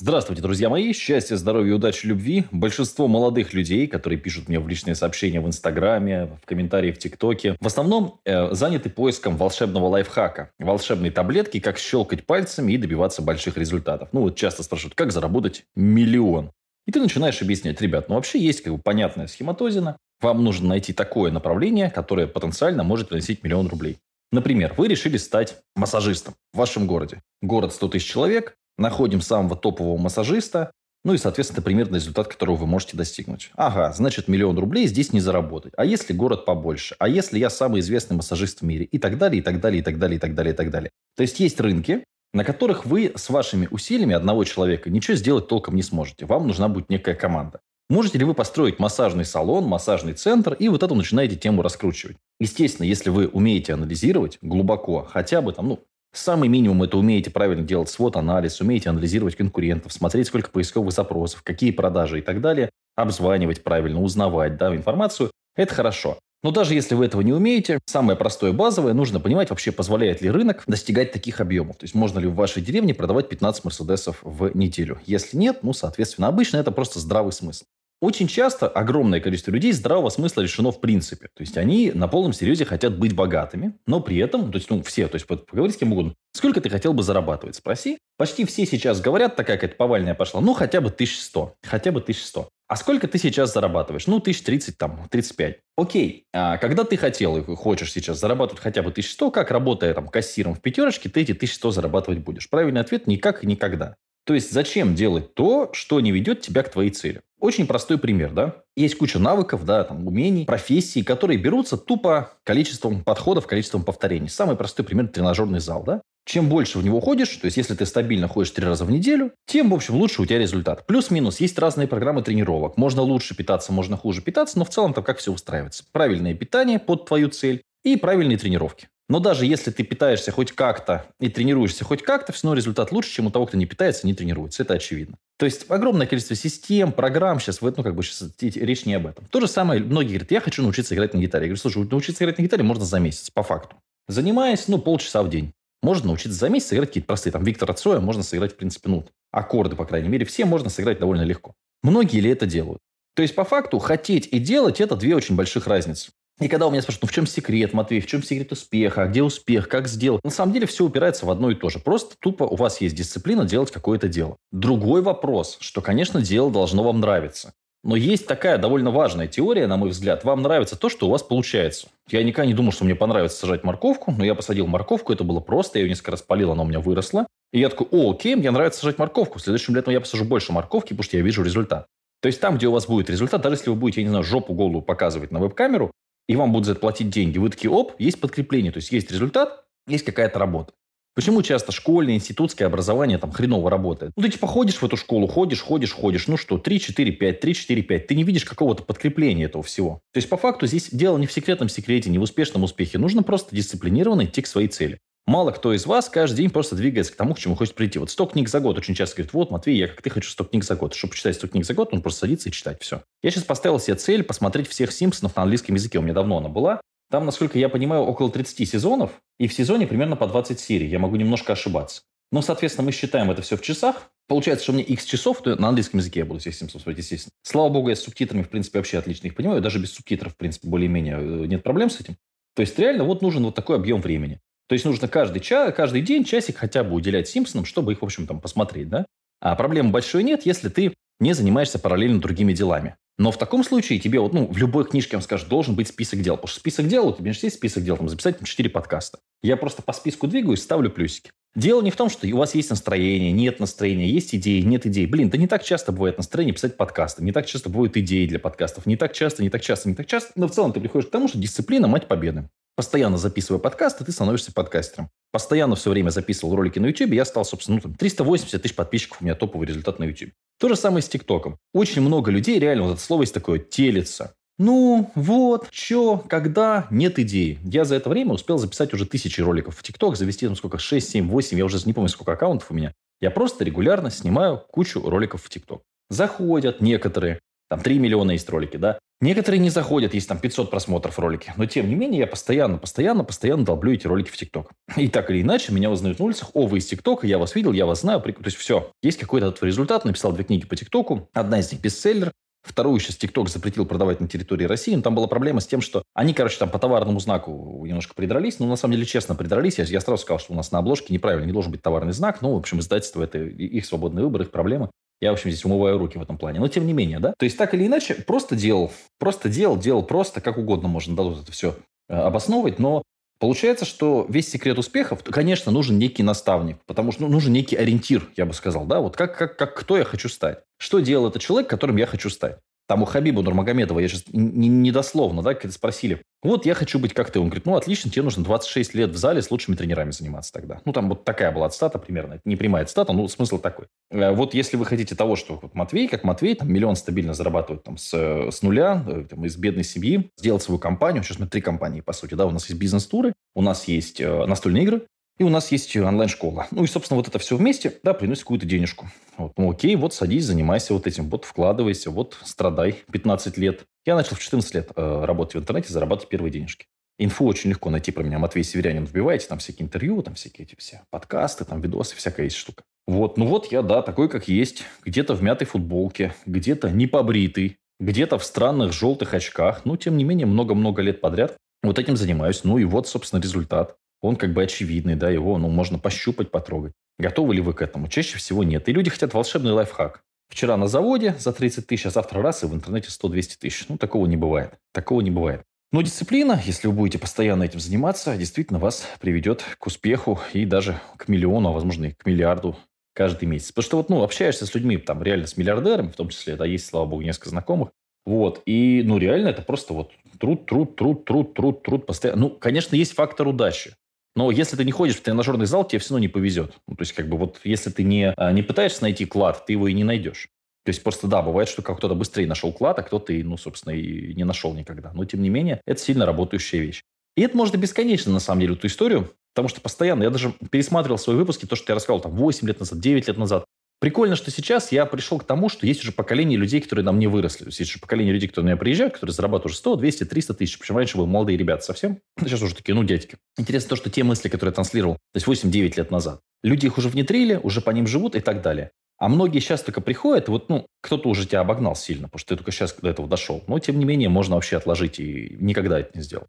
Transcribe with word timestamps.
Здравствуйте, 0.00 0.42
друзья 0.42 0.68
мои. 0.68 0.92
Счастья, 0.92 1.34
здоровья, 1.34 1.74
удачи, 1.74 2.06
любви. 2.06 2.44
Большинство 2.52 3.08
молодых 3.08 3.52
людей, 3.52 3.88
которые 3.88 4.16
пишут 4.16 4.48
мне 4.48 4.60
в 4.60 4.68
личные 4.68 4.94
сообщения 4.94 5.40
в 5.40 5.48
Инстаграме, 5.48 6.26
в 6.40 6.46
комментарии 6.46 6.92
в 6.92 6.98
ТикТоке, 6.98 7.56
в 7.60 7.66
основном 7.66 8.20
э, 8.24 8.54
заняты 8.54 8.90
поиском 8.90 9.36
волшебного 9.36 9.88
лайфхака, 9.88 10.52
волшебной 10.60 11.10
таблетки, 11.10 11.58
как 11.58 11.78
щелкать 11.78 12.24
пальцами 12.24 12.74
и 12.74 12.76
добиваться 12.76 13.22
больших 13.22 13.56
результатов. 13.56 14.10
Ну, 14.12 14.20
вот 14.20 14.36
часто 14.36 14.62
спрашивают, 14.62 14.94
как 14.94 15.10
заработать 15.10 15.64
миллион? 15.74 16.52
И 16.86 16.92
ты 16.92 17.00
начинаешь 17.00 17.42
объяснять, 17.42 17.80
ребят, 17.80 18.08
ну 18.08 18.14
вообще 18.14 18.38
есть 18.38 18.62
как 18.62 18.74
бы 18.74 18.80
понятная 18.80 19.26
схематозина. 19.26 19.96
Вам 20.20 20.44
нужно 20.44 20.68
найти 20.68 20.92
такое 20.92 21.32
направление, 21.32 21.90
которое 21.90 22.28
потенциально 22.28 22.84
может 22.84 23.08
приносить 23.08 23.42
миллион 23.42 23.66
рублей. 23.66 23.98
Например, 24.30 24.74
вы 24.76 24.88
решили 24.88 25.16
стать 25.16 25.56
массажистом 25.74 26.34
в 26.52 26.58
вашем 26.58 26.86
городе. 26.86 27.20
Город 27.40 27.72
100 27.72 27.88
тысяч 27.88 28.06
человек, 28.06 28.57
находим 28.78 29.20
самого 29.20 29.56
топового 29.56 29.98
массажиста, 29.98 30.72
ну 31.04 31.14
и, 31.14 31.18
соответственно, 31.18 31.62
примерный 31.62 31.98
результат, 31.98 32.28
которого 32.28 32.56
вы 32.56 32.66
можете 32.66 32.96
достигнуть. 32.96 33.50
Ага, 33.54 33.92
значит, 33.92 34.28
миллион 34.28 34.58
рублей 34.58 34.86
здесь 34.86 35.12
не 35.12 35.20
заработать. 35.20 35.72
А 35.76 35.84
если 35.84 36.12
город 36.12 36.44
побольше? 36.44 36.96
А 36.98 37.08
если 37.08 37.38
я 37.38 37.50
самый 37.50 37.80
известный 37.80 38.16
массажист 38.16 38.60
в 38.60 38.64
мире? 38.64 38.84
И 38.84 38.98
так 38.98 39.16
далее, 39.16 39.40
и 39.40 39.42
так 39.42 39.60
далее, 39.60 39.80
и 39.80 39.82
так 39.82 39.98
далее, 39.98 40.16
и 40.16 40.20
так 40.20 40.34
далее, 40.34 40.52
и 40.52 40.56
так 40.56 40.70
далее. 40.70 40.90
То 41.16 41.22
есть 41.22 41.38
есть 41.40 41.60
рынки, 41.60 42.04
на 42.32 42.44
которых 42.44 42.84
вы 42.84 43.12
с 43.14 43.30
вашими 43.30 43.68
усилиями 43.70 44.14
одного 44.14 44.44
человека 44.44 44.90
ничего 44.90 45.16
сделать 45.16 45.48
толком 45.48 45.76
не 45.76 45.82
сможете. 45.82 46.26
Вам 46.26 46.46
нужна 46.46 46.68
будет 46.68 46.90
некая 46.90 47.14
команда. 47.14 47.60
Можете 47.88 48.18
ли 48.18 48.24
вы 48.24 48.34
построить 48.34 48.78
массажный 48.78 49.24
салон, 49.24 49.64
массажный 49.64 50.12
центр, 50.12 50.52
и 50.52 50.68
вот 50.68 50.82
эту 50.82 50.94
начинаете 50.94 51.36
тему 51.36 51.62
раскручивать? 51.62 52.18
Естественно, 52.38 52.84
если 52.84 53.08
вы 53.08 53.28
умеете 53.28 53.72
анализировать 53.72 54.38
глубоко, 54.42 55.08
хотя 55.10 55.40
бы 55.40 55.52
там, 55.52 55.68
ну, 55.68 55.80
Самый 56.12 56.48
минимум 56.48 56.82
это 56.82 56.96
умеете 56.96 57.30
правильно 57.30 57.64
делать 57.64 57.90
свод-анализ, 57.90 58.60
умеете 58.60 58.90
анализировать 58.90 59.36
конкурентов, 59.36 59.92
смотреть, 59.92 60.28
сколько 60.28 60.50
поисковых 60.50 60.92
запросов, 60.92 61.42
какие 61.42 61.70
продажи 61.70 62.18
и 62.18 62.22
так 62.22 62.40
далее, 62.40 62.70
обзванивать 62.96 63.62
правильно, 63.62 64.02
узнавать 64.02 64.56
да, 64.56 64.74
информацию. 64.74 65.30
Это 65.54 65.74
хорошо. 65.74 66.18
Но 66.42 66.52
даже 66.52 66.74
если 66.74 66.94
вы 66.94 67.06
этого 67.06 67.20
не 67.22 67.32
умеете, 67.32 67.80
самое 67.86 68.16
простое 68.16 68.52
базовое, 68.52 68.92
нужно 68.92 69.18
понимать 69.18 69.50
вообще, 69.50 69.72
позволяет 69.72 70.22
ли 70.22 70.30
рынок 70.30 70.62
достигать 70.68 71.10
таких 71.10 71.40
объемов. 71.40 71.76
То 71.76 71.84
есть, 71.84 71.96
можно 71.96 72.20
ли 72.20 72.28
в 72.28 72.34
вашей 72.34 72.62
деревне 72.62 72.94
продавать 72.94 73.28
15 73.28 73.64
мерседесов 73.64 74.18
в 74.22 74.56
неделю. 74.56 75.00
Если 75.04 75.36
нет, 75.36 75.58
ну, 75.62 75.72
соответственно, 75.72 76.28
обычно 76.28 76.58
это 76.58 76.70
просто 76.70 77.00
здравый 77.00 77.32
смысл. 77.32 77.64
Очень 78.00 78.28
часто 78.28 78.68
огромное 78.68 79.20
количество 79.20 79.50
людей 79.50 79.72
здравого 79.72 80.08
смысла 80.08 80.42
решено 80.42 80.70
в 80.70 80.80
принципе. 80.80 81.28
То 81.34 81.40
есть 81.40 81.56
они 81.56 81.90
на 81.92 82.06
полном 82.06 82.32
серьезе 82.32 82.64
хотят 82.64 82.96
быть 82.96 83.14
богатыми, 83.14 83.74
но 83.86 84.00
при 84.00 84.18
этом, 84.18 84.52
то 84.52 84.58
есть 84.58 84.70
ну, 84.70 84.82
все, 84.82 85.08
то 85.08 85.16
есть 85.16 85.26
поговорить 85.26 85.74
с 85.74 85.78
кем 85.78 85.92
угодно, 85.92 86.14
сколько 86.32 86.60
ты 86.60 86.70
хотел 86.70 86.92
бы 86.92 87.02
зарабатывать, 87.02 87.56
спроси. 87.56 87.98
Почти 88.16 88.44
все 88.44 88.66
сейчас 88.66 89.00
говорят, 89.00 89.34
такая 89.34 89.56
какая-то 89.56 89.76
повальная 89.76 90.14
пошла, 90.14 90.40
ну 90.40 90.54
хотя 90.54 90.80
бы 90.80 90.90
1100, 90.90 91.56
хотя 91.62 91.90
бы 91.90 92.00
1100. 92.00 92.48
А 92.68 92.76
сколько 92.76 93.08
ты 93.08 93.18
сейчас 93.18 93.54
зарабатываешь? 93.54 94.06
Ну, 94.06 94.16
1030, 94.16 94.76
там, 94.76 95.08
35. 95.10 95.60
Окей, 95.78 96.26
а 96.34 96.58
когда 96.58 96.84
ты 96.84 96.98
хотел 96.98 97.38
и 97.38 97.56
хочешь 97.56 97.90
сейчас 97.90 98.20
зарабатывать 98.20 98.62
хотя 98.62 98.82
бы 98.82 98.90
1100, 98.90 99.30
как 99.30 99.50
работая 99.50 99.94
там 99.94 100.06
кассиром 100.06 100.54
в 100.54 100.60
пятерочке, 100.60 101.08
ты 101.08 101.22
эти 101.22 101.32
1100 101.32 101.70
зарабатывать 101.70 102.18
будешь? 102.18 102.50
Правильный 102.50 102.82
ответ– 102.82 103.06
никак 103.06 103.42
и 103.42 103.46
никогда. 103.46 103.96
То 104.24 104.34
есть 104.34 104.52
зачем 104.52 104.94
делать 104.94 105.32
то, 105.32 105.70
что 105.72 105.98
не 106.00 106.12
ведет 106.12 106.42
тебя 106.42 106.62
к 106.62 106.70
твоей 106.70 106.90
цели? 106.90 107.22
Очень 107.40 107.66
простой 107.66 107.98
пример, 107.98 108.32
да? 108.32 108.56
Есть 108.76 108.98
куча 108.98 109.18
навыков, 109.18 109.64
да, 109.64 109.84
там, 109.84 110.06
умений, 110.06 110.44
профессий, 110.44 111.02
которые 111.02 111.38
берутся 111.38 111.76
тупо 111.76 112.32
количеством 112.44 113.04
подходов, 113.04 113.46
количеством 113.46 113.84
повторений. 113.84 114.28
Самый 114.28 114.56
простой 114.56 114.84
пример– 114.84 115.08
тренажерный 115.12 115.60
зал, 115.60 115.84
да? 115.84 116.02
Чем 116.26 116.48
больше 116.48 116.78
в 116.78 116.84
него 116.84 117.00
ходишь, 117.00 117.28
то 117.36 117.46
есть 117.46 117.56
если 117.56 117.74
ты 117.74 117.86
стабильно 117.86 118.28
ходишь 118.28 118.50
три 118.50 118.66
раза 118.66 118.84
в 118.84 118.90
неделю, 118.90 119.32
тем, 119.46 119.70
в 119.70 119.74
общем, 119.74 119.94
лучше 119.94 120.20
у 120.20 120.26
тебя 120.26 120.38
результат. 120.38 120.86
Плюс-минус, 120.86 121.40
есть 121.40 121.58
разные 121.58 121.88
программы 121.88 122.22
тренировок. 122.22 122.76
Можно 122.76 123.00
лучше 123.00 123.34
питаться, 123.34 123.72
можно 123.72 123.96
хуже 123.96 124.20
питаться, 124.20 124.58
но 124.58 124.66
в 124.66 124.68
целом 124.68 124.92
там 124.92 125.04
как 125.04 125.18
все 125.18 125.32
устраивается. 125.32 125.84
Правильное 125.90 126.34
питание 126.34 126.78
под 126.78 127.06
твою 127.06 127.30
цель 127.30 127.62
и 127.82 127.96
правильные 127.96 128.36
тренировки. 128.36 128.88
Но 129.08 129.20
даже 129.20 129.46
если 129.46 129.70
ты 129.70 129.84
питаешься 129.84 130.30
хоть 130.30 130.52
как-то 130.52 131.06
и 131.18 131.30
тренируешься 131.30 131.84
хоть 131.84 132.02
как-то, 132.02 132.32
все 132.32 132.46
равно 132.46 132.58
результат 132.58 132.92
лучше, 132.92 133.10
чем 133.10 133.26
у 133.26 133.30
того, 133.30 133.46
кто 133.46 133.56
не 133.56 133.64
питается, 133.64 134.06
не 134.06 134.12
тренируется. 134.12 134.62
Это 134.62 134.74
очевидно. 134.74 135.16
То 135.38 135.46
есть 135.46 135.70
огромное 135.70 136.08
количество 136.08 136.34
систем, 136.34 136.90
программ 136.90 137.38
сейчас, 137.38 137.60
ну 137.60 137.72
как 137.72 137.94
бы 137.94 138.02
сейчас 138.02 138.28
речь 138.40 138.84
не 138.86 138.94
об 138.94 139.06
этом. 139.06 139.24
То 139.26 139.40
же 139.40 139.46
самое, 139.46 139.80
многие 139.80 140.08
говорят, 140.08 140.32
я 140.32 140.40
хочу 140.40 140.62
научиться 140.62 140.96
играть 140.96 141.14
на 141.14 141.18
гитаре. 141.18 141.44
Я 141.44 141.48
говорю, 141.50 141.60
слушай, 141.60 141.88
научиться 141.88 142.24
играть 142.24 142.38
на 142.38 142.42
гитаре 142.42 142.64
можно 142.64 142.84
за 142.84 142.98
месяц, 142.98 143.30
по 143.30 143.44
факту. 143.44 143.76
Занимаясь, 144.08 144.66
ну, 144.66 144.78
полчаса 144.78 145.22
в 145.22 145.30
день. 145.30 145.52
Можно 145.80 146.08
научиться 146.08 146.36
за 146.36 146.48
месяц 146.48 146.72
играть 146.72 146.88
какие-то 146.88 147.06
простые. 147.06 147.32
Там 147.32 147.44
Виктора 147.44 147.72
Цоя 147.72 148.00
можно 148.00 148.24
сыграть, 148.24 148.52
в 148.52 148.56
принципе, 148.56 148.88
ну, 148.88 149.06
аккорды, 149.30 149.76
по 149.76 149.84
крайней 149.84 150.08
мере, 150.08 150.26
все 150.26 150.44
можно 150.44 150.70
сыграть 150.70 150.98
довольно 150.98 151.22
легко. 151.22 151.54
Многие 151.84 152.18
ли 152.18 152.30
это 152.30 152.44
делают? 152.46 152.80
То 153.14 153.22
есть, 153.22 153.36
по 153.36 153.44
факту, 153.44 153.78
хотеть 153.78 154.28
и 154.32 154.40
делать– 154.40 154.80
это 154.80 154.96
две 154.96 155.14
очень 155.14 155.36
больших 155.36 155.68
разницы. 155.68 156.10
И 156.40 156.46
когда 156.46 156.68
у 156.68 156.70
меня 156.70 156.82
спрашивают, 156.82 157.02
ну 157.02 157.08
в 157.08 157.12
чем 157.12 157.26
секрет, 157.26 157.72
Матвей, 157.72 158.00
в 158.00 158.06
чем 158.06 158.22
секрет 158.22 158.52
успеха, 158.52 159.06
где 159.06 159.22
успех, 159.22 159.68
как 159.68 159.88
сделать? 159.88 160.22
На 160.22 160.30
самом 160.30 160.52
деле 160.52 160.66
все 160.66 160.84
упирается 160.84 161.26
в 161.26 161.30
одно 161.30 161.50
и 161.50 161.56
то 161.56 161.68
же. 161.68 161.80
Просто 161.80 162.14
тупо 162.20 162.44
у 162.44 162.54
вас 162.54 162.80
есть 162.80 162.94
дисциплина 162.94 163.44
делать 163.44 163.72
какое-то 163.72 164.08
дело. 164.08 164.36
Другой 164.52 165.02
вопрос, 165.02 165.56
что, 165.60 165.80
конечно, 165.80 166.22
дело 166.22 166.50
должно 166.52 166.84
вам 166.84 167.00
нравиться. 167.00 167.52
Но 167.82 167.96
есть 167.96 168.26
такая 168.26 168.58
довольно 168.58 168.90
важная 168.90 169.26
теория, 169.28 169.66
на 169.66 169.76
мой 169.76 169.90
взгляд. 169.90 170.24
Вам 170.24 170.42
нравится 170.42 170.76
то, 170.76 170.88
что 170.88 171.06
у 171.06 171.10
вас 171.10 171.22
получается. 171.22 171.88
Я 172.08 172.22
никогда 172.22 172.46
не 172.46 172.54
думал, 172.54 172.72
что 172.72 172.84
мне 172.84 172.94
понравится 172.94 173.38
сажать 173.38 173.64
морковку, 173.64 174.12
но 174.12 174.24
я 174.24 174.34
посадил 174.34 174.66
морковку, 174.66 175.12
это 175.12 175.24
было 175.24 175.40
просто, 175.40 175.78
я 175.78 175.84
ее 175.84 175.90
несколько 175.90 176.12
раз 176.12 176.22
полил, 176.22 176.52
она 176.52 176.62
у 176.62 176.66
меня 176.66 176.80
выросла. 176.80 177.26
И 177.52 177.60
я 177.60 177.68
такой, 177.68 177.86
о, 177.90 178.12
окей, 178.12 178.34
мне 178.34 178.50
нравится 178.50 178.80
сажать 178.80 178.98
морковку. 178.98 179.38
В 179.38 179.42
следующем 179.42 179.74
летом 179.74 179.92
я 179.92 180.00
посажу 180.00 180.24
больше 180.24 180.52
морковки, 180.52 180.88
потому 180.88 181.04
что 181.04 181.16
я 181.16 181.22
вижу 181.22 181.42
результат. 181.42 181.86
То 182.20 182.26
есть 182.26 182.40
там, 182.40 182.56
где 182.56 182.66
у 182.66 182.72
вас 182.72 182.86
будет 182.86 183.10
результат, 183.10 183.42
даже 183.42 183.56
если 183.56 183.70
вы 183.70 183.76
будете, 183.76 184.00
я 184.00 184.06
не 184.06 184.10
знаю, 184.10 184.24
жопу 184.24 184.52
голову 184.52 184.82
показывать 184.82 185.30
на 185.30 185.38
веб-камеру, 185.38 185.92
и 186.28 186.36
вам 186.36 186.52
будут 186.52 186.66
за 186.66 186.72
это 186.72 186.80
платить 186.80 187.10
деньги, 187.10 187.38
вы 187.38 187.50
такие, 187.50 187.70
оп, 187.70 187.94
есть 187.98 188.20
подкрепление, 188.20 188.70
то 188.70 188.78
есть 188.78 188.92
есть 188.92 189.10
результат, 189.10 189.64
есть 189.86 190.04
какая-то 190.04 190.38
работа. 190.38 190.72
Почему 191.18 191.42
часто 191.42 191.72
школьное, 191.72 192.14
институтское 192.14 192.68
образование 192.68 193.18
там 193.18 193.32
хреново 193.32 193.70
работает? 193.70 194.12
Ну, 194.14 194.22
ты 194.22 194.28
типа 194.28 194.46
ходишь 194.46 194.76
в 194.76 194.84
эту 194.84 194.96
школу, 194.96 195.26
ходишь, 195.26 195.60
ходишь, 195.60 195.92
ходишь. 195.92 196.28
Ну 196.28 196.36
что, 196.36 196.58
3, 196.58 196.78
4, 196.78 197.10
5, 197.10 197.40
3, 197.40 197.54
4, 197.54 197.82
5. 197.82 198.06
Ты 198.06 198.14
не 198.14 198.22
видишь 198.22 198.44
какого-то 198.44 198.84
подкрепления 198.84 199.46
этого 199.46 199.64
всего. 199.64 200.00
То 200.12 200.18
есть, 200.18 200.28
по 200.28 200.36
факту, 200.36 200.68
здесь 200.68 200.90
дело 200.92 201.18
не 201.18 201.26
в 201.26 201.32
секретном 201.32 201.68
секрете, 201.68 202.08
не 202.08 202.18
в 202.18 202.22
успешном 202.22 202.62
успехе. 202.62 202.98
Нужно 202.98 203.24
просто 203.24 203.56
дисциплинированно 203.56 204.26
идти 204.26 204.42
к 204.42 204.46
своей 204.46 204.68
цели. 204.68 205.00
Мало 205.28 205.50
кто 205.50 205.74
из 205.74 205.84
вас 205.84 206.08
каждый 206.08 206.38
день 206.38 206.48
просто 206.48 206.74
двигается 206.74 207.12
к 207.12 207.16
тому, 207.16 207.34
к 207.34 207.38
чему 207.38 207.54
хочет 207.54 207.74
прийти. 207.74 207.98
Вот 207.98 208.10
100 208.10 208.26
книг 208.28 208.48
за 208.48 208.60
год 208.60 208.78
очень 208.78 208.94
часто 208.94 209.16
говорит, 209.16 209.34
вот, 209.34 209.50
Матвей, 209.50 209.76
я 209.76 209.86
как 209.86 210.00
ты 210.00 210.08
хочу 210.08 210.30
100 210.30 210.44
книг 210.44 210.64
за 210.64 210.74
год. 210.74 210.94
Чтобы 210.94 211.14
читать 211.14 211.34
100 211.34 211.48
книг 211.48 211.66
за 211.66 211.74
год, 211.74 211.90
он 211.92 212.00
просто 212.00 212.20
садится 212.20 212.48
и 212.48 212.52
читать 212.52 212.80
все. 212.80 213.02
Я 213.22 213.30
сейчас 213.30 213.44
поставил 213.44 213.78
себе 213.78 213.96
цель 213.96 214.22
посмотреть 214.22 214.68
всех 214.68 214.90
Симпсонов 214.90 215.36
на 215.36 215.42
английском 215.42 215.74
языке. 215.74 215.98
У 215.98 216.00
меня 216.00 216.14
давно 216.14 216.38
она 216.38 216.48
была. 216.48 216.80
Там, 217.10 217.26
насколько 217.26 217.58
я 217.58 217.68
понимаю, 217.68 218.04
около 218.04 218.30
30 218.30 218.66
сезонов, 218.66 219.10
и 219.38 219.48
в 219.48 219.52
сезоне 219.52 219.86
примерно 219.86 220.16
по 220.16 220.26
20 220.26 220.58
серий. 220.58 220.88
Я 220.88 220.98
могу 220.98 221.16
немножко 221.16 221.52
ошибаться. 221.52 222.00
Но, 222.32 222.40
соответственно, 222.40 222.86
мы 222.86 222.92
считаем 222.92 223.30
это 223.30 223.42
все 223.42 223.58
в 223.58 223.60
часах. 223.60 224.10
Получается, 224.28 224.64
что 224.64 224.72
меня 224.72 224.84
x 224.84 225.04
часов, 225.04 225.42
то 225.42 225.54
на 225.56 225.68
английском 225.68 226.00
языке 226.00 226.20
я 226.20 226.24
буду 226.24 226.40
всех 226.40 226.54
Симпсонов 226.54 226.84
смотреть, 226.84 227.04
естественно. 227.04 227.32
Слава 227.42 227.68
богу, 227.68 227.90
я 227.90 227.96
с 227.96 228.00
субтитрами, 228.00 228.44
в 228.44 228.48
принципе, 228.48 228.78
вообще 228.78 228.96
отлично 228.96 229.26
их 229.26 229.36
понимаю. 229.36 229.60
Даже 229.60 229.78
без 229.78 229.92
субтитров, 229.92 230.32
в 230.32 230.36
принципе, 230.38 230.68
более-менее 230.68 231.16
э, 231.16 231.46
нет 231.48 231.62
проблем 231.62 231.90
с 231.90 232.00
этим. 232.00 232.16
То 232.54 232.62
есть, 232.62 232.78
реально, 232.78 233.04
вот 233.04 233.20
нужен 233.20 233.44
вот 233.44 233.54
такой 233.54 233.76
объем 233.76 234.00
времени. 234.00 234.40
То 234.68 234.74
есть, 234.74 234.84
нужно 234.84 235.08
каждый, 235.08 235.40
час, 235.40 235.74
каждый 235.74 236.02
день 236.02 236.24
часик 236.24 236.58
хотя 236.58 236.84
бы 236.84 236.94
уделять 236.94 237.28
Симпсонам, 237.28 237.64
чтобы 237.64 237.92
их, 237.92 238.02
в 238.02 238.04
общем, 238.04 238.26
там 238.26 238.40
посмотреть, 238.40 238.88
да? 238.88 239.06
А 239.40 239.56
проблемы 239.56 239.90
большой 239.90 240.22
нет, 240.22 240.46
если 240.46 240.68
ты 240.68 240.94
не 241.20 241.32
занимаешься 241.32 241.78
параллельно 241.78 242.20
другими 242.20 242.52
делами. 242.52 242.96
Но 243.18 243.32
в 243.32 243.38
таком 243.38 243.64
случае 243.64 243.98
тебе 243.98 244.20
вот, 244.20 244.32
ну, 244.32 244.46
в 244.46 244.56
любой 244.58 244.84
книжке 244.84 245.16
вам 245.16 245.22
скажут, 245.22 245.48
должен 245.48 245.74
быть 245.74 245.88
список 245.88 246.20
дел. 246.20 246.36
Потому 246.36 246.48
что 246.48 246.60
список 246.60 246.86
дел, 246.86 247.08
у 247.08 247.12
тебя 247.12 247.32
есть 247.32 247.52
список 247.52 247.82
дел, 247.82 247.96
там, 247.96 248.08
записать 248.08 248.38
там, 248.38 248.44
4 248.44 248.70
подкаста. 248.70 249.18
Я 249.42 249.56
просто 249.56 249.82
по 249.82 249.92
списку 249.92 250.28
двигаюсь, 250.28 250.62
ставлю 250.62 250.90
плюсики. 250.90 251.32
Дело 251.58 251.82
не 251.82 251.90
в 251.90 251.96
том, 251.96 252.08
что 252.08 252.24
у 252.28 252.36
вас 252.36 252.54
есть 252.54 252.70
настроение, 252.70 253.32
нет 253.32 253.58
настроения, 253.58 254.08
есть 254.08 254.32
идеи, 254.32 254.60
нет 254.60 254.86
идей. 254.86 255.06
Блин, 255.06 255.28
да 255.28 255.36
не 255.36 255.48
так 255.48 255.64
часто 255.64 255.90
бывает 255.90 256.16
настроение 256.16 256.54
писать 256.54 256.76
подкасты, 256.76 257.24
не 257.24 257.32
так 257.32 257.46
часто 257.46 257.68
бывают 257.68 257.96
идеи 257.96 258.28
для 258.28 258.38
подкастов, 258.38 258.86
не 258.86 258.96
так 258.96 259.12
часто, 259.12 259.42
не 259.42 259.50
так 259.50 259.60
часто, 259.60 259.88
не 259.88 259.96
так 259.96 260.06
часто. 260.06 260.30
Но 260.36 260.46
в 260.46 260.52
целом 260.52 260.72
ты 260.72 260.78
приходишь 260.78 261.08
к 261.08 261.10
тому, 261.10 261.26
что 261.26 261.36
дисциплина– 261.36 261.88
мать 261.88 262.06
победы. 262.06 262.48
Постоянно 262.76 263.18
записывая 263.18 263.60
подкасты, 263.60 264.04
ты 264.04 264.12
становишься 264.12 264.52
подкастером. 264.52 265.10
Постоянно 265.32 265.74
все 265.74 265.90
время 265.90 266.10
записывал 266.10 266.54
ролики 266.54 266.78
на 266.78 266.86
YouTube, 266.86 267.10
я 267.10 267.24
стал, 267.24 267.44
собственно, 267.44 267.78
ну, 267.78 267.80
там, 267.82 267.94
380 267.94 268.62
тысяч 268.62 268.76
подписчиков, 268.76 269.20
у 269.20 269.24
меня 269.24 269.34
топовый 269.34 269.66
результат 269.66 269.98
на 269.98 270.04
YouTube. 270.04 270.30
То 270.60 270.68
же 270.68 270.76
самое 270.76 271.02
с 271.02 271.08
ТикТоком. 271.08 271.58
Очень 271.74 272.02
много 272.02 272.30
людей, 272.30 272.60
реально, 272.60 272.84
вот 272.84 272.92
это 272.92 273.00
слово 273.00 273.22
есть 273.22 273.34
такое, 273.34 273.58
телится. 273.58 274.32
Ну, 274.58 275.12
вот, 275.14 275.70
чё, 275.70 276.18
когда, 276.28 276.88
нет 276.90 277.20
идеи. 277.20 277.60
Я 277.62 277.84
за 277.84 277.94
это 277.94 278.10
время 278.10 278.32
успел 278.32 278.58
записать 278.58 278.92
уже 278.92 279.06
тысячи 279.06 279.40
роликов 279.40 279.76
в 279.76 279.82
ТикТок, 279.84 280.16
завести 280.16 280.46
там 280.46 280.56
сколько, 280.56 280.78
6, 280.78 281.08
7, 281.08 281.28
8, 281.28 281.58
я 281.58 281.64
уже 281.64 281.78
не 281.86 281.92
помню, 281.92 282.08
сколько 282.08 282.32
аккаунтов 282.32 282.72
у 282.72 282.74
меня. 282.74 282.92
Я 283.20 283.30
просто 283.30 283.64
регулярно 283.64 284.10
снимаю 284.10 284.62
кучу 284.70 285.00
роликов 285.08 285.44
в 285.44 285.48
ТикТок. 285.48 285.82
Заходят 286.10 286.80
некоторые, 286.80 287.38
там 287.70 287.80
3 287.80 287.98
миллиона 288.00 288.32
есть 288.32 288.48
ролики, 288.48 288.76
да. 288.76 288.98
Некоторые 289.20 289.60
не 289.60 289.70
заходят, 289.70 290.14
есть 290.14 290.28
там 290.28 290.38
500 290.38 290.70
просмотров 290.70 291.18
ролики. 291.18 291.52
Но 291.56 291.66
тем 291.66 291.88
не 291.88 291.96
менее, 291.96 292.20
я 292.20 292.26
постоянно, 292.26 292.78
постоянно, 292.78 293.24
постоянно 293.24 293.64
долблю 293.64 293.92
эти 293.92 294.06
ролики 294.06 294.30
в 294.30 294.36
ТикТок. 294.36 294.70
И 294.96 295.08
так 295.08 295.30
или 295.30 295.42
иначе, 295.42 295.72
меня 295.72 295.90
узнают 295.90 296.20
на 296.20 296.24
улицах. 296.24 296.50
О, 296.54 296.66
вы 296.66 296.78
из 296.78 296.86
ТикТока, 296.86 297.26
я 297.26 297.38
вас 297.38 297.54
видел, 297.56 297.72
я 297.72 297.84
вас 297.84 298.02
знаю. 298.02 298.20
То 298.20 298.32
есть 298.44 298.56
все. 298.56 298.92
Есть 299.02 299.18
какой-то 299.18 299.54
результат. 299.66 300.04
Написал 300.04 300.32
две 300.32 300.44
книги 300.44 300.66
по 300.66 300.76
ТикТоку. 300.76 301.28
Одна 301.32 301.58
из 301.58 301.72
них 301.72 301.80
бестселлер. 301.80 302.32
Вторую 302.68 303.00
сейчас 303.00 303.16
ТикТок 303.16 303.48
запретил 303.48 303.86
продавать 303.86 304.20
на 304.20 304.28
территории 304.28 304.64
России. 304.64 304.94
Но 304.94 305.02
там 305.02 305.14
была 305.14 305.26
проблема 305.26 305.60
с 305.60 305.66
тем, 305.66 305.80
что 305.80 306.02
они, 306.14 306.34
короче, 306.34 306.58
там 306.58 306.70
по 306.70 306.78
товарному 306.78 307.18
знаку 307.20 307.84
немножко 307.86 308.14
придрались. 308.14 308.58
Но 308.58 308.66
на 308.66 308.76
самом 308.76 308.94
деле, 308.94 309.06
честно, 309.06 309.34
придрались. 309.34 309.78
Я, 309.78 309.84
я 309.84 310.00
сразу 310.00 310.22
сказал, 310.22 310.38
что 310.38 310.52
у 310.52 310.56
нас 310.56 310.70
на 310.70 310.78
обложке 310.78 311.12
неправильно, 311.14 311.46
не 311.46 311.52
должен 311.52 311.72
быть 311.72 311.82
товарный 311.82 312.12
знак. 312.12 312.42
Ну, 312.42 312.54
в 312.54 312.58
общем, 312.58 312.80
издательство– 312.80 313.22
это 313.24 313.38
их 313.38 313.86
свободный 313.86 314.22
выбор, 314.22 314.42
их 314.42 314.50
проблема. 314.50 314.90
Я, 315.20 315.30
в 315.30 315.34
общем, 315.34 315.50
здесь 315.50 315.64
умываю 315.64 315.98
руки 315.98 316.18
в 316.18 316.22
этом 316.22 316.38
плане. 316.38 316.60
Но 316.60 316.68
тем 316.68 316.86
не 316.86 316.92
менее, 316.92 317.18
да. 317.18 317.34
То 317.38 317.44
есть, 317.44 317.56
так 317.56 317.74
или 317.74 317.86
иначе, 317.86 318.14
просто 318.14 318.54
делал. 318.54 318.92
Просто 319.18 319.48
делал, 319.48 319.76
делал 319.76 320.02
просто, 320.02 320.40
как 320.40 320.58
угодно 320.58 320.88
можно 320.88 321.16
да, 321.16 321.22
вот 321.24 321.42
это 321.42 321.50
все 321.50 321.74
э, 322.08 322.14
обосновывать. 322.14 322.78
Но 322.78 323.02
Получается, 323.38 323.84
что 323.84 324.26
весь 324.28 324.50
секрет 324.50 324.78
успехов, 324.78 325.22
конечно, 325.22 325.70
нужен 325.70 325.96
некий 325.96 326.24
наставник, 326.24 326.78
потому 326.86 327.12
что 327.12 327.22
ну, 327.22 327.28
нужен 327.28 327.52
некий 327.52 327.76
ориентир, 327.76 328.28
я 328.36 328.46
бы 328.46 328.52
сказал, 328.52 328.84
да, 328.84 329.00
вот 329.00 329.16
как, 329.16 329.38
как, 329.38 329.56
как 329.56 329.76
кто 329.76 329.96
я 329.96 330.04
хочу 330.04 330.28
стать. 330.28 330.58
Что 330.76 330.98
делал 330.98 331.28
этот 331.28 331.40
человек, 331.40 331.70
которым 331.70 331.96
я 331.96 332.06
хочу 332.06 332.30
стать? 332.30 332.58
Там 332.88 333.02
у 333.02 333.04
Хабиба 333.04 333.42
Нурмагомедова, 333.42 334.00
я 334.00 334.08
сейчас 334.08 334.24
недословно, 334.32 335.42
да, 335.42 335.52
когда 335.52 335.72
спросили, 335.72 336.22
вот 336.42 336.64
я 336.64 336.72
хочу 336.72 336.98
быть 336.98 337.12
как 337.12 337.30
ты. 337.30 337.38
Он 337.38 337.48
говорит, 337.48 337.66
ну 337.66 337.76
отлично, 337.76 338.10
тебе 338.10 338.22
нужно 338.22 338.42
26 338.44 338.94
лет 338.94 339.10
в 339.10 339.16
зале 339.16 339.42
с 339.42 339.50
лучшими 339.50 339.76
тренерами 339.76 340.10
заниматься 340.10 340.52
тогда. 340.52 340.80
Ну 340.86 340.92
там 340.92 341.10
вот 341.10 341.24
такая 341.24 341.52
была 341.52 341.68
цитата 341.68 341.98
примерно. 341.98 342.34
Это 342.34 342.42
не 342.46 342.56
прямая 342.56 342.86
цитата, 342.86 343.12
но 343.12 343.28
смысл 343.28 343.58
такой. 343.58 343.86
Э, 344.10 344.32
вот 344.32 344.54
если 344.54 344.78
вы 344.78 344.86
хотите 344.86 345.14
того, 345.14 345.36
что 345.36 345.58
вот 345.60 345.74
Матвей, 345.74 346.08
как 346.08 346.24
Матвей, 346.24 346.54
там 346.54 346.72
миллион 346.72 346.96
стабильно 346.96 347.34
зарабатывает 347.34 347.82
там 347.82 347.98
с, 347.98 348.14
с 348.14 348.62
нуля, 348.62 349.04
э, 349.06 349.24
там, 349.28 349.44
из 349.44 349.56
бедной 349.56 349.84
семьи, 349.84 350.30
сделать 350.38 350.62
свою 350.62 350.78
компанию. 350.78 351.22
Сейчас 351.22 351.38
мы 351.38 351.46
три 351.46 351.60
компании, 351.60 352.00
по 352.00 352.14
сути, 352.14 352.34
да, 352.34 352.46
у 352.46 352.50
нас 352.50 352.68
есть 352.70 352.80
бизнес-туры, 352.80 353.34
у 353.54 353.60
нас 353.60 353.86
есть 353.86 354.20
э, 354.20 354.46
настольные 354.46 354.84
игры, 354.84 355.02
и 355.38 355.44
у 355.44 355.48
нас 355.48 355.70
есть 355.72 355.96
онлайн-школа. 355.96 356.66
Ну 356.70 356.84
и, 356.84 356.86
собственно, 356.86 357.16
вот 357.16 357.28
это 357.28 357.38
все 357.38 357.56
вместе, 357.56 357.94
да, 358.02 358.12
приносит 358.12 358.42
какую-то 358.42 358.66
денежку. 358.66 359.08
Вот, 359.36 359.52
ну 359.56 359.70
окей, 359.70 359.94
вот 359.96 360.12
садись, 360.12 360.44
занимайся 360.44 360.92
вот 360.94 361.06
этим, 361.06 361.30
вот 361.30 361.44
вкладывайся, 361.44 362.10
вот 362.10 362.36
страдай 362.44 363.02
15 363.12 363.56
лет. 363.56 363.84
Я 364.04 364.16
начал 364.16 364.36
в 364.36 364.40
14 364.40 364.74
лет 364.74 364.90
э, 364.96 365.24
работать 365.24 365.54
в 365.54 365.58
интернете, 365.58 365.92
зарабатывать 365.92 366.28
первые 366.28 366.50
денежки. 366.50 366.86
Инфу 367.20 367.46
очень 367.46 367.70
легко 367.70 367.90
найти 367.90 368.12
про 368.12 368.22
меня. 368.22 368.38
Матвей 368.38 368.62
Северянин 368.62 369.04
вбиваете, 369.04 369.46
там 369.48 369.58
всякие 369.58 369.86
интервью, 369.86 370.22
там 370.22 370.34
всякие 370.34 370.66
эти 370.66 370.76
все 370.76 371.02
подкасты, 371.10 371.64
там 371.64 371.80
видосы, 371.80 372.16
всякая 372.16 372.44
есть 372.44 372.56
штука. 372.56 372.84
Вот, 373.06 373.38
ну 373.38 373.46
вот 373.46 373.72
я, 373.72 373.82
да, 373.82 374.02
такой, 374.02 374.28
как 374.28 374.48
есть. 374.48 374.84
Где-то 375.04 375.34
в 375.34 375.42
мятой 375.42 375.66
футболке, 375.66 376.34
где-то 376.46 376.90
не 376.90 377.06
побритый, 377.06 377.78
где-то 378.00 378.38
в 378.38 378.44
странных 378.44 378.92
желтых 378.92 379.34
очках. 379.34 379.84
Но, 379.84 379.96
тем 379.96 380.16
не 380.16 380.24
менее, 380.24 380.46
много-много 380.46 381.02
лет 381.02 381.20
подряд 381.20 381.56
вот 381.82 381.98
этим 381.98 382.16
занимаюсь. 382.16 382.64
Ну 382.64 382.78
и 382.78 382.84
вот, 382.84 383.08
собственно, 383.08 383.40
результат 383.40 383.96
он 384.20 384.36
как 384.36 384.52
бы 384.52 384.62
очевидный, 384.62 385.14
да, 385.14 385.30
его 385.30 385.58
ну, 385.58 385.68
можно 385.68 385.98
пощупать, 385.98 386.50
потрогать. 386.50 386.92
Готовы 387.18 387.54
ли 387.54 387.60
вы 387.60 387.74
к 387.74 387.82
этому? 387.82 388.08
Чаще 388.08 388.38
всего 388.38 388.64
нет. 388.64 388.88
И 388.88 388.92
люди 388.92 389.10
хотят 389.10 389.34
волшебный 389.34 389.72
лайфхак. 389.72 390.22
Вчера 390.48 390.76
на 390.76 390.86
заводе 390.86 391.34
за 391.38 391.52
30 391.52 391.86
тысяч, 391.86 392.06
а 392.06 392.10
завтра 392.10 392.42
раз 392.42 392.62
и 392.62 392.66
в 392.66 392.74
интернете 392.74 393.08
100-200 393.08 393.56
тысяч. 393.60 393.86
Ну, 393.88 393.98
такого 393.98 394.26
не 394.26 394.36
бывает. 394.36 394.78
Такого 394.92 395.20
не 395.20 395.30
бывает. 395.30 395.62
Но 395.90 396.02
дисциплина, 396.02 396.60
если 396.64 396.86
вы 396.86 396.94
будете 396.94 397.18
постоянно 397.18 397.62
этим 397.62 397.80
заниматься, 397.80 398.36
действительно 398.36 398.78
вас 398.78 399.06
приведет 399.20 399.64
к 399.78 399.86
успеху 399.86 400.38
и 400.52 400.66
даже 400.66 401.00
к 401.16 401.28
миллиону, 401.28 401.70
а 401.70 401.72
возможно 401.72 402.06
и 402.06 402.12
к 402.12 402.26
миллиарду 402.26 402.76
каждый 403.14 403.46
месяц. 403.46 403.72
Потому 403.72 403.84
что 403.84 403.96
вот, 403.96 404.10
ну, 404.10 404.22
общаешься 404.22 404.66
с 404.66 404.74
людьми, 404.74 404.98
там, 404.98 405.22
реально 405.22 405.46
с 405.46 405.56
миллиардерами, 405.56 406.08
в 406.08 406.16
том 406.16 406.28
числе, 406.28 406.56
да, 406.56 406.66
есть, 406.66 406.86
слава 406.86 407.06
богу, 407.06 407.22
несколько 407.22 407.48
знакомых, 407.48 407.90
вот, 408.26 408.62
и, 408.66 409.02
ну, 409.04 409.16
реально 409.16 409.48
это 409.48 409.62
просто 409.62 409.94
вот 409.94 410.12
труд, 410.38 410.66
труд, 410.66 410.96
труд, 410.96 411.24
труд, 411.24 411.54
труд, 411.54 411.82
труд, 411.82 412.06
постоянно. 412.06 412.42
Ну, 412.42 412.50
конечно, 412.50 412.94
есть 412.94 413.14
фактор 413.14 413.48
удачи. 413.48 413.94
Но 414.38 414.52
если 414.52 414.76
ты 414.76 414.84
не 414.84 414.92
ходишь 414.92 415.16
в 415.16 415.20
тренажерный 415.20 415.66
зал, 415.66 415.84
тебе 415.84 415.98
все 415.98 416.10
равно 416.10 416.20
не 416.20 416.28
повезет. 416.28 416.72
Ну, 416.86 416.94
то 416.94 417.02
есть, 417.02 417.12
как 417.12 417.28
бы 417.28 417.36
вот 417.36 417.58
если 417.64 417.90
ты 417.90 418.04
не, 418.04 418.32
а, 418.36 418.52
не 418.52 418.62
пытаешься 418.62 419.02
найти 419.02 419.24
клад, 419.24 419.66
ты 419.66 419.72
его 419.72 419.88
и 419.88 419.92
не 419.92 420.04
найдешь. 420.04 420.46
То 420.84 420.90
есть 420.90 421.02
просто 421.02 421.26
да, 421.26 421.42
бывает, 421.42 421.68
что 421.68 421.82
кто-то 421.82 422.14
быстрее 422.14 422.46
нашел 422.46 422.72
клад, 422.72 423.00
а 423.00 423.02
кто-то 423.02 423.32
ну, 423.32 423.56
собственно, 423.56 423.94
и 423.94 424.32
не 424.34 424.44
нашел 424.44 424.72
никогда. 424.74 425.10
Но 425.12 425.24
тем 425.24 425.42
не 425.42 425.48
менее, 425.48 425.80
это 425.86 426.00
сильно 426.00 426.24
работающая 426.24 426.78
вещь. 426.78 427.02
И 427.36 427.42
это 427.42 427.56
может 427.56 427.74
и 427.74 427.78
бесконечно, 427.78 428.32
на 428.32 428.38
самом 428.38 428.60
деле, 428.60 428.74
эту 428.74 428.86
историю, 428.86 429.34
потому 429.54 429.66
что 429.66 429.80
постоянно, 429.80 430.22
я 430.22 430.30
даже 430.30 430.54
пересматривал 430.70 431.18
свои 431.18 431.34
выпуски, 431.34 431.66
то, 431.66 431.74
что 431.74 431.90
я 431.90 431.96
рассказал 431.96 432.20
там 432.20 432.30
8 432.30 432.64
лет 432.68 432.78
назад, 432.78 433.00
9 433.00 433.26
лет 433.26 433.38
назад. 433.38 433.64
Прикольно, 434.00 434.36
что 434.36 434.52
сейчас 434.52 434.92
я 434.92 435.06
пришел 435.06 435.38
к 435.38 435.44
тому, 435.44 435.68
что 435.68 435.84
есть 435.84 436.02
уже 436.02 436.12
поколение 436.12 436.56
людей, 436.56 436.80
которые 436.80 437.04
на 437.04 437.10
мне 437.10 437.28
выросли. 437.28 437.64
Есть, 437.66 437.80
есть 437.80 438.00
поколение 438.00 438.32
людей, 438.32 438.48
которые 438.48 438.66
на 438.66 438.68
меня 438.70 438.76
приезжают, 438.76 439.14
которые 439.14 439.34
зарабатывают 439.34 439.72
уже 439.72 439.76
100, 439.76 439.96
200, 439.96 440.24
300 440.24 440.54
тысяч. 440.54 440.78
Причем 440.78 440.96
раньше 440.96 441.16
были 441.16 441.26
молодые 441.26 441.58
ребята 441.58 441.82
совсем. 441.84 442.20
Сейчас 442.38 442.62
уже 442.62 442.76
такие, 442.76 442.94
ну, 442.94 443.02
дядьки. 443.02 443.38
Интересно 443.56 443.90
то, 443.90 443.96
что 443.96 444.08
те 444.08 444.22
мысли, 444.22 444.48
которые 444.48 444.70
я 444.70 444.74
транслировал, 444.74 445.14
то 445.14 445.36
есть 445.36 445.46
8-9 445.46 445.94
лет 445.96 446.10
назад, 446.12 446.40
люди 446.62 446.86
их 446.86 446.96
уже 446.96 447.08
внедрили, 447.08 447.58
уже 447.60 447.80
по 447.80 447.90
ним 447.90 448.06
живут 448.06 448.36
и 448.36 448.40
так 448.40 448.62
далее. 448.62 448.92
А 449.18 449.28
многие 449.28 449.58
сейчас 449.58 449.82
только 449.82 450.00
приходят, 450.00 450.48
вот, 450.48 450.68
ну, 450.68 450.86
кто-то 451.00 451.28
уже 451.28 451.44
тебя 451.44 451.60
обогнал 451.60 451.96
сильно, 451.96 452.28
потому 452.28 452.38
что 452.38 452.50
ты 452.50 452.56
только 452.56 452.70
сейчас 452.70 452.94
до 452.94 453.08
этого 453.08 453.26
дошел. 453.26 453.64
Но, 453.66 453.80
тем 453.80 453.98
не 453.98 454.04
менее, 454.04 454.28
можно 454.28 454.54
вообще 454.54 454.76
отложить 454.76 455.18
и 455.18 455.56
никогда 455.58 455.98
это 455.98 456.16
не 456.16 456.22
сделал. 456.22 456.46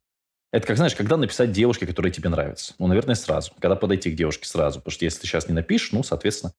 Это 0.51 0.67
как, 0.67 0.77
знаешь, 0.77 0.95
когда 0.95 1.17
написать 1.17 1.51
девушке, 1.51 1.87
которая 1.87 2.11
тебе 2.11 2.29
нравится? 2.29 2.75
Ну, 2.77 2.87
наверное, 2.87 3.15
сразу. 3.15 3.51
Когда 3.59 3.75
подойти 3.75 4.11
к 4.11 4.15
девушке 4.15 4.47
сразу. 4.47 4.79
Потому 4.79 4.91
что 4.91 5.05
если 5.05 5.21
ты 5.21 5.27
сейчас 5.27 5.47
не 5.47 5.53
напишешь, 5.53 5.91
ну, 5.91 6.03
соответственно, 6.03 6.53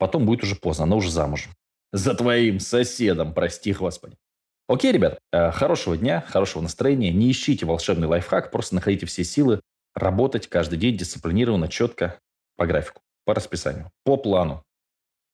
Потом 0.00 0.24
будет 0.24 0.42
уже 0.42 0.56
поздно, 0.56 0.84
она 0.84 0.96
уже 0.96 1.10
замужем. 1.10 1.52
За 1.92 2.14
твоим 2.14 2.58
соседом, 2.58 3.34
прости 3.34 3.74
господи. 3.74 4.16
Окей, 4.66 4.92
ребят, 4.92 5.18
э, 5.30 5.50
хорошего 5.50 5.96
дня, 5.96 6.24
хорошего 6.26 6.62
настроения. 6.62 7.12
Не 7.12 7.30
ищите 7.30 7.66
волшебный 7.66 8.08
лайфхак, 8.08 8.50
просто 8.50 8.74
находите 8.74 9.04
все 9.04 9.24
силы 9.24 9.60
работать 9.94 10.48
каждый 10.48 10.78
день 10.78 10.96
дисциплинированно, 10.96 11.68
четко, 11.68 12.18
по 12.56 12.66
графику, 12.66 13.02
по 13.26 13.34
расписанию, 13.34 13.90
по 14.04 14.16
плану. 14.16 14.64